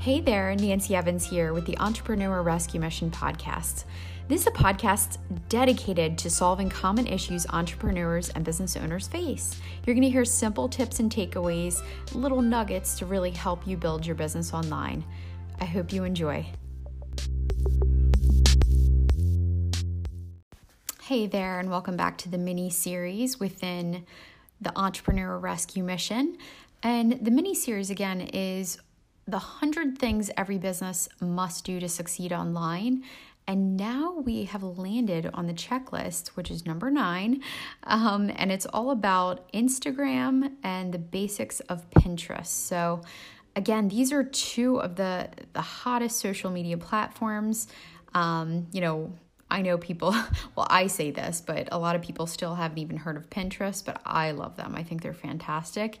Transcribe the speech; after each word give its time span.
Hey 0.00 0.20
there, 0.20 0.54
Nancy 0.54 0.94
Evans 0.94 1.28
here 1.28 1.52
with 1.52 1.66
the 1.66 1.76
Entrepreneur 1.78 2.40
Rescue 2.40 2.78
Mission 2.78 3.10
podcast. 3.10 3.82
This 4.28 4.42
is 4.42 4.46
a 4.46 4.52
podcast 4.52 5.18
dedicated 5.48 6.16
to 6.18 6.30
solving 6.30 6.70
common 6.70 7.08
issues 7.08 7.48
entrepreneurs 7.48 8.28
and 8.30 8.44
business 8.44 8.76
owners 8.76 9.08
face. 9.08 9.60
You're 9.84 9.94
going 9.94 10.04
to 10.04 10.08
hear 10.08 10.24
simple 10.24 10.68
tips 10.68 11.00
and 11.00 11.10
takeaways, 11.10 11.82
little 12.14 12.40
nuggets 12.40 12.96
to 13.00 13.06
really 13.06 13.32
help 13.32 13.66
you 13.66 13.76
build 13.76 14.06
your 14.06 14.14
business 14.14 14.54
online. 14.54 15.04
I 15.60 15.64
hope 15.64 15.92
you 15.92 16.04
enjoy. 16.04 16.46
Hey 21.02 21.26
there, 21.26 21.58
and 21.58 21.70
welcome 21.70 21.96
back 21.96 22.18
to 22.18 22.28
the 22.28 22.38
mini 22.38 22.70
series 22.70 23.40
within 23.40 24.06
the 24.60 24.72
Entrepreneur 24.78 25.36
Rescue 25.36 25.82
Mission. 25.82 26.38
And 26.84 27.18
the 27.20 27.32
mini 27.32 27.56
series 27.56 27.90
again 27.90 28.20
is 28.20 28.78
the 29.28 29.36
100 29.36 29.98
things 29.98 30.30
every 30.38 30.56
business 30.56 31.06
must 31.20 31.64
do 31.64 31.78
to 31.78 31.88
succeed 31.88 32.32
online. 32.32 33.04
And 33.46 33.76
now 33.76 34.22
we 34.24 34.44
have 34.44 34.62
landed 34.62 35.30
on 35.34 35.46
the 35.46 35.52
checklist, 35.52 36.28
which 36.28 36.50
is 36.50 36.64
number 36.64 36.90
nine. 36.90 37.42
Um, 37.84 38.30
and 38.36 38.50
it's 38.50 38.66
all 38.66 38.90
about 38.90 39.50
Instagram 39.52 40.52
and 40.62 40.92
the 40.92 40.98
basics 40.98 41.60
of 41.60 41.88
Pinterest. 41.90 42.46
So, 42.46 43.02
again, 43.54 43.88
these 43.88 44.12
are 44.12 44.24
two 44.24 44.80
of 44.80 44.96
the, 44.96 45.28
the 45.52 45.62
hottest 45.62 46.18
social 46.20 46.50
media 46.50 46.78
platforms. 46.78 47.68
Um, 48.14 48.66
you 48.72 48.80
know, 48.80 49.12
I 49.50 49.62
know 49.62 49.78
people, 49.78 50.10
well, 50.56 50.66
I 50.68 50.86
say 50.86 51.10
this, 51.10 51.40
but 51.40 51.68
a 51.72 51.78
lot 51.78 51.96
of 51.96 52.02
people 52.02 52.26
still 52.26 52.54
haven't 52.54 52.78
even 52.78 52.96
heard 52.96 53.16
of 53.16 53.30
Pinterest, 53.30 53.84
but 53.84 54.00
I 54.04 54.32
love 54.32 54.56
them. 54.56 54.74
I 54.74 54.82
think 54.82 55.02
they're 55.02 55.14
fantastic. 55.14 56.00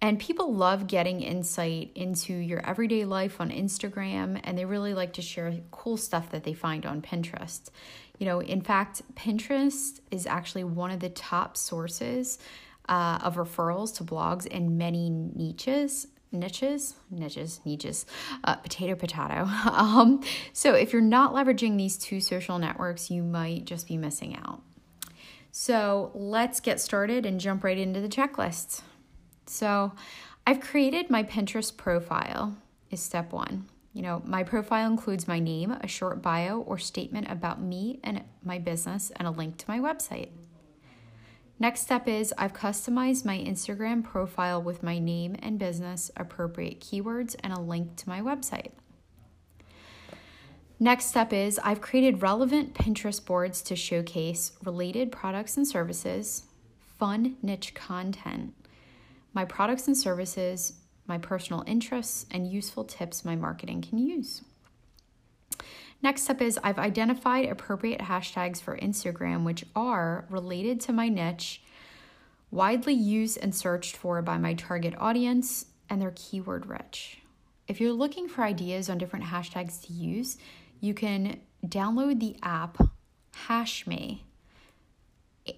And 0.00 0.18
people 0.18 0.54
love 0.54 0.86
getting 0.86 1.22
insight 1.22 1.90
into 1.94 2.32
your 2.32 2.64
everyday 2.64 3.04
life 3.04 3.40
on 3.40 3.50
Instagram, 3.50 4.40
and 4.44 4.56
they 4.56 4.64
really 4.64 4.94
like 4.94 5.14
to 5.14 5.22
share 5.22 5.52
cool 5.72 5.96
stuff 5.96 6.30
that 6.30 6.44
they 6.44 6.54
find 6.54 6.86
on 6.86 7.02
Pinterest. 7.02 7.68
You 8.18 8.26
know, 8.26 8.40
in 8.40 8.60
fact, 8.60 9.02
Pinterest 9.14 10.00
is 10.10 10.26
actually 10.26 10.64
one 10.64 10.92
of 10.92 11.00
the 11.00 11.08
top 11.08 11.56
sources 11.56 12.38
uh, 12.88 13.18
of 13.22 13.36
referrals 13.36 13.94
to 13.96 14.04
blogs 14.04 14.46
in 14.46 14.78
many 14.78 15.10
niches 15.10 16.06
niches 16.30 16.94
niches 17.10 17.60
niches 17.64 18.06
uh, 18.44 18.56
potato 18.56 18.94
potato 18.94 19.44
um, 19.72 20.22
so 20.52 20.74
if 20.74 20.92
you're 20.92 21.02
not 21.02 21.34
leveraging 21.34 21.76
these 21.76 21.96
two 21.96 22.20
social 22.20 22.58
networks 22.58 23.10
you 23.10 23.22
might 23.22 23.64
just 23.64 23.86
be 23.88 23.96
missing 23.96 24.36
out 24.36 24.60
so 25.50 26.10
let's 26.14 26.60
get 26.60 26.80
started 26.80 27.24
and 27.24 27.40
jump 27.40 27.64
right 27.64 27.78
into 27.78 28.00
the 28.00 28.08
checklist 28.08 28.82
so 29.46 29.92
I've 30.48 30.60
created 30.60 31.10
my 31.10 31.24
Pinterest 31.24 31.76
profile, 31.76 32.56
is 32.90 33.00
step 33.00 33.32
one. 33.32 33.66
You 33.92 34.00
know, 34.00 34.22
my 34.24 34.44
profile 34.44 34.90
includes 34.90 35.28
my 35.28 35.38
name, 35.38 35.72
a 35.72 35.86
short 35.86 36.22
bio 36.22 36.60
or 36.60 36.78
statement 36.78 37.30
about 37.30 37.60
me 37.60 38.00
and 38.02 38.24
my 38.42 38.58
business, 38.58 39.12
and 39.16 39.28
a 39.28 39.30
link 39.30 39.58
to 39.58 39.64
my 39.68 39.78
website. 39.78 40.30
Next 41.60 41.80
step 41.80 42.06
is 42.06 42.32
I've 42.38 42.52
customized 42.52 43.24
my 43.24 43.36
Instagram 43.36 44.04
profile 44.04 44.62
with 44.62 44.84
my 44.84 45.00
name 45.00 45.34
and 45.42 45.58
business, 45.58 46.10
appropriate 46.16 46.80
keywords, 46.80 47.34
and 47.42 47.52
a 47.52 47.60
link 47.60 47.96
to 47.96 48.08
my 48.08 48.20
website. 48.20 48.70
Next 50.78 51.06
step 51.06 51.32
is 51.32 51.58
I've 51.64 51.80
created 51.80 52.22
relevant 52.22 52.74
Pinterest 52.74 53.24
boards 53.24 53.60
to 53.62 53.74
showcase 53.74 54.52
related 54.64 55.10
products 55.10 55.56
and 55.56 55.66
services, 55.66 56.44
fun 56.96 57.36
niche 57.42 57.74
content, 57.74 58.54
my 59.34 59.44
products 59.44 59.88
and 59.88 59.96
services, 59.96 60.74
my 61.08 61.18
personal 61.18 61.64
interests, 61.66 62.26
and 62.30 62.46
useful 62.46 62.84
tips 62.84 63.24
my 63.24 63.34
marketing 63.34 63.82
can 63.82 63.98
use. 63.98 64.42
Next 66.02 66.22
step 66.22 66.40
is 66.40 66.58
I've 66.62 66.78
identified 66.78 67.48
appropriate 67.48 68.00
hashtags 68.00 68.60
for 68.60 68.78
Instagram 68.78 69.44
which 69.44 69.64
are 69.74 70.26
related 70.30 70.80
to 70.82 70.92
my 70.92 71.08
niche, 71.08 71.62
widely 72.50 72.94
used 72.94 73.38
and 73.38 73.54
searched 73.54 73.96
for 73.96 74.22
by 74.22 74.38
my 74.38 74.54
target 74.54 74.94
audience, 74.98 75.66
and 75.90 76.00
they're 76.00 76.14
keyword 76.14 76.66
rich. 76.66 77.18
If 77.66 77.80
you're 77.80 77.92
looking 77.92 78.28
for 78.28 78.44
ideas 78.44 78.88
on 78.88 78.98
different 78.98 79.26
hashtags 79.26 79.84
to 79.86 79.92
use, 79.92 80.38
you 80.80 80.94
can 80.94 81.40
download 81.66 82.20
the 82.20 82.36
app 82.42 82.78
Hashme, 83.46 84.20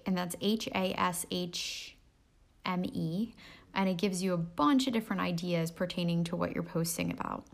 and 0.05 0.17
that's 0.17 0.35
H 0.41 0.67
A 0.73 0.93
S 0.99 1.25
H 1.31 1.95
M 2.65 2.83
E 2.85 3.33
and 3.73 3.89
it 3.89 3.97
gives 3.97 4.21
you 4.21 4.33
a 4.33 4.37
bunch 4.37 4.87
of 4.87 4.93
different 4.93 5.21
ideas 5.21 5.71
pertaining 5.71 6.23
to 6.25 6.35
what 6.35 6.53
you're 6.53 6.63
posting 6.63 7.11
about. 7.11 7.45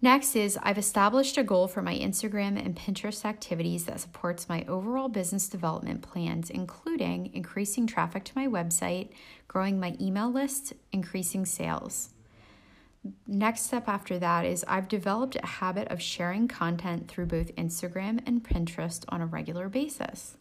Next 0.00 0.36
is 0.36 0.56
I've 0.62 0.78
established 0.78 1.36
a 1.38 1.42
goal 1.42 1.66
for 1.66 1.82
my 1.82 1.96
Instagram 1.98 2.56
and 2.64 2.76
Pinterest 2.76 3.24
activities 3.24 3.86
that 3.86 3.98
supports 3.98 4.48
my 4.48 4.64
overall 4.68 5.08
business 5.08 5.48
development 5.48 6.02
plans, 6.02 6.50
including 6.50 7.34
increasing 7.34 7.84
traffic 7.88 8.22
to 8.24 8.32
my 8.36 8.46
website, 8.46 9.10
growing 9.48 9.80
my 9.80 9.96
email 10.00 10.30
list, 10.30 10.72
increasing 10.92 11.44
sales. 11.44 12.10
Next 13.26 13.62
step 13.62 13.88
after 13.88 14.20
that 14.20 14.44
is 14.44 14.64
I've 14.68 14.86
developed 14.86 15.36
a 15.36 15.46
habit 15.46 15.88
of 15.88 16.00
sharing 16.00 16.46
content 16.46 17.08
through 17.08 17.26
both 17.26 17.54
Instagram 17.56 18.20
and 18.24 18.44
Pinterest 18.44 19.04
on 19.08 19.20
a 19.20 19.26
regular 19.26 19.68
basis. 19.68 20.36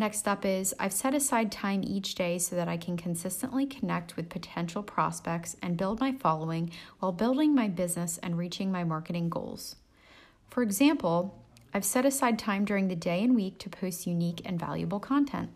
Next 0.00 0.28
up 0.28 0.44
is 0.44 0.72
I've 0.78 0.92
set 0.92 1.12
aside 1.12 1.50
time 1.50 1.82
each 1.84 2.14
day 2.14 2.38
so 2.38 2.54
that 2.54 2.68
I 2.68 2.76
can 2.76 2.96
consistently 2.96 3.66
connect 3.66 4.16
with 4.16 4.28
potential 4.28 4.84
prospects 4.84 5.56
and 5.60 5.76
build 5.76 5.98
my 5.98 6.12
following 6.12 6.70
while 7.00 7.10
building 7.10 7.52
my 7.52 7.66
business 7.66 8.16
and 8.18 8.38
reaching 8.38 8.70
my 8.70 8.84
marketing 8.84 9.28
goals. 9.28 9.74
For 10.46 10.62
example, 10.62 11.42
I've 11.74 11.84
set 11.84 12.06
aside 12.06 12.38
time 12.38 12.64
during 12.64 12.86
the 12.86 12.94
day 12.94 13.24
and 13.24 13.34
week 13.34 13.58
to 13.58 13.68
post 13.68 14.06
unique 14.06 14.40
and 14.44 14.58
valuable 14.58 15.00
content. 15.00 15.50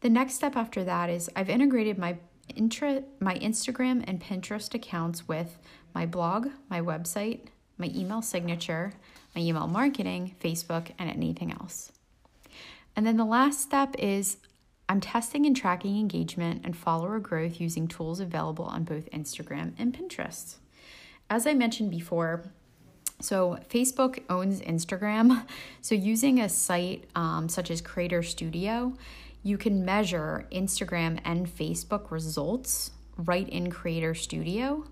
The 0.00 0.08
next 0.08 0.34
step 0.34 0.56
after 0.56 0.82
that 0.84 1.10
is 1.10 1.28
I've 1.36 1.50
integrated 1.50 1.98
my 1.98 2.16
intra, 2.54 3.02
my 3.20 3.34
Instagram 3.34 4.02
and 4.06 4.18
Pinterest 4.18 4.72
accounts 4.72 5.28
with 5.28 5.58
my 5.94 6.06
blog, 6.06 6.48
my 6.70 6.80
website, 6.80 7.48
my 7.76 7.90
email 7.94 8.22
signature, 8.22 8.94
my 9.34 9.42
email 9.42 9.66
marketing, 9.66 10.34
Facebook, 10.42 10.90
and 10.98 11.10
anything 11.10 11.52
else. 11.52 11.92
And 12.96 13.06
then 13.06 13.18
the 13.18 13.24
last 13.24 13.60
step 13.60 13.94
is 13.98 14.38
I'm 14.88 15.00
testing 15.00 15.44
and 15.46 15.54
tracking 15.54 15.98
engagement 15.98 16.62
and 16.64 16.76
follower 16.76 17.18
growth 17.18 17.60
using 17.60 17.86
tools 17.86 18.20
available 18.20 18.64
on 18.64 18.84
both 18.84 19.10
Instagram 19.10 19.74
and 19.78 19.92
Pinterest. 19.92 20.56
As 21.28 21.46
I 21.46 21.54
mentioned 21.54 21.90
before, 21.90 22.44
so 23.20 23.58
Facebook 23.68 24.22
owns 24.28 24.60
Instagram. 24.60 25.46
So 25.80 25.94
using 25.94 26.40
a 26.40 26.48
site 26.48 27.04
um, 27.14 27.48
such 27.48 27.70
as 27.70 27.80
Creator 27.80 28.24
Studio, 28.24 28.92
you 29.44 29.56
can 29.56 29.84
measure 29.84 30.48
Instagram 30.50 31.20
and 31.24 31.46
Facebook 31.46 32.10
results 32.10 32.90
right 33.16 33.48
in 33.48 33.70
Creator 33.70 34.14
Studio. 34.16 34.84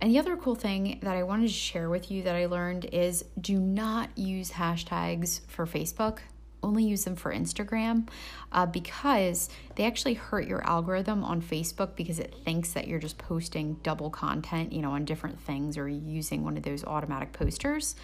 And 0.00 0.10
the 0.10 0.18
other 0.18 0.36
cool 0.36 0.56
thing 0.56 0.98
that 1.02 1.16
I 1.16 1.22
wanted 1.22 1.46
to 1.46 1.52
share 1.52 1.88
with 1.88 2.10
you 2.10 2.24
that 2.24 2.34
I 2.34 2.46
learned 2.46 2.86
is 2.86 3.24
do 3.40 3.60
not 3.60 4.10
use 4.18 4.50
hashtags 4.50 5.40
for 5.46 5.66
Facebook 5.66 6.18
only 6.64 6.84
use 6.84 7.04
them 7.04 7.14
for 7.14 7.32
Instagram 7.32 8.08
uh, 8.52 8.66
because 8.66 9.48
they 9.76 9.84
actually 9.84 10.14
hurt 10.14 10.48
your 10.48 10.66
algorithm 10.66 11.22
on 11.22 11.42
Facebook 11.42 11.94
because 11.94 12.18
it 12.18 12.34
thinks 12.44 12.72
that 12.72 12.88
you're 12.88 12.98
just 12.98 13.18
posting 13.18 13.74
double 13.82 14.10
content, 14.10 14.72
you 14.72 14.82
know, 14.82 14.92
on 14.92 15.04
different 15.04 15.38
things 15.40 15.76
or 15.76 15.88
using 15.88 16.42
one 16.42 16.56
of 16.56 16.62
those 16.62 16.84
automatic 16.84 17.32
posters. 17.32 17.94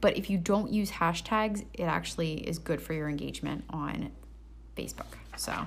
But 0.00 0.18
if 0.18 0.28
you 0.28 0.36
don't 0.36 0.70
use 0.70 0.90
hashtags, 0.90 1.64
it 1.72 1.84
actually 1.84 2.34
is 2.46 2.58
good 2.58 2.82
for 2.82 2.92
your 2.92 3.08
engagement 3.08 3.64
on 3.70 4.10
Facebook. 4.76 5.06
So, 5.36 5.66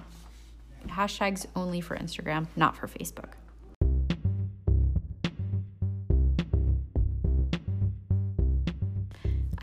hashtags 0.87 1.45
only 1.55 1.81
for 1.81 1.97
Instagram, 1.97 2.47
not 2.55 2.75
for 2.75 2.87
Facebook. 2.87 3.29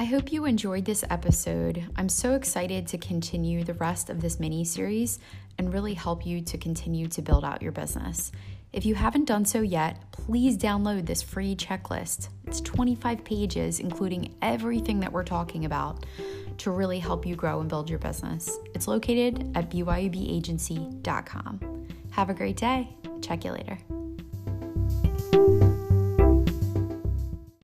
I 0.05 0.07
hope 0.07 0.31
you 0.31 0.45
enjoyed 0.45 0.85
this 0.85 1.03
episode. 1.09 1.83
I'm 1.97 2.11
so 2.11 2.35
excited 2.35 2.87
to 2.89 2.99
continue 2.99 3.65
the 3.65 3.73
rest 3.73 4.11
of 4.11 4.21
this 4.21 4.39
mini 4.39 4.63
series 4.63 5.19
and 5.57 5.73
really 5.73 5.95
help 5.95 6.27
you 6.27 6.43
to 6.43 6.59
continue 6.59 7.07
to 7.07 7.23
build 7.23 7.43
out 7.43 7.63
your 7.63 7.73
business. 7.73 8.31
If 8.75 8.85
you 8.85 8.95
haven't 8.95 9.25
done 9.25 9.47
so 9.47 9.63
yet, 9.63 10.13
please 10.13 10.59
download 10.59 11.07
this 11.07 11.23
free 11.23 11.57
checklist. 11.57 12.29
It's 12.47 12.61
25 12.61 13.25
pages, 13.25 13.81
including 13.81 14.35
everything 14.43 15.01
that 15.01 15.11
we're 15.11 15.25
talking 15.25 15.65
about 15.65 16.05
to 16.59 16.71
really 16.71 16.99
help 16.99 17.25
you 17.25 17.35
grow 17.35 17.61
and 17.61 17.71
build 17.71 17.89
your 17.89 17.99
business. 17.99 18.59
It's 18.75 18.87
located 18.87 19.57
at 19.57 19.71
byobagency.com. 19.71 21.87
Have 22.11 22.29
a 22.29 22.35
great 22.35 22.59
day. 22.59 22.95
Check 23.23 23.47
you 23.47 23.53
later. 23.53 23.79